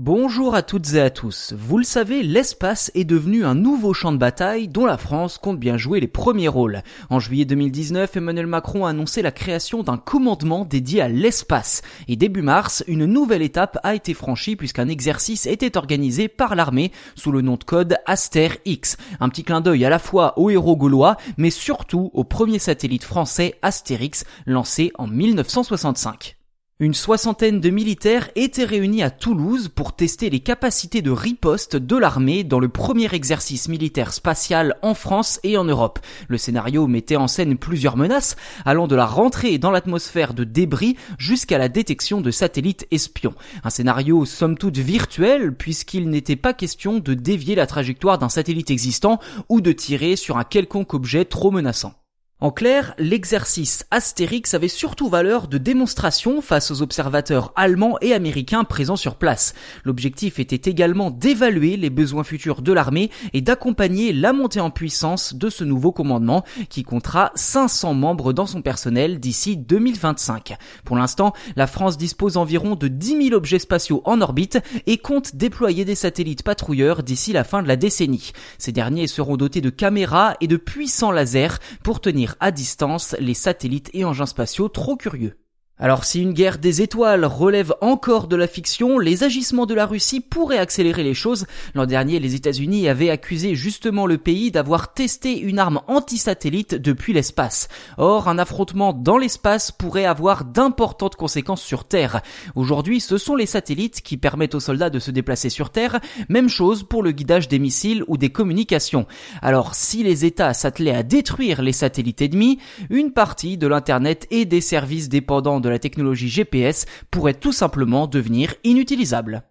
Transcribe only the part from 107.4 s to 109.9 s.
des missiles ou des communications. Alors